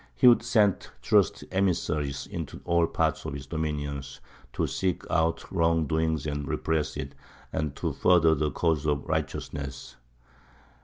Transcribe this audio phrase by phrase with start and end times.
[0.15, 4.19] He would send trusty emissaries into all parts of his dominions
[4.53, 7.13] to seek out wrong doing and repress it,
[7.53, 9.97] and to further the cause of righteousness.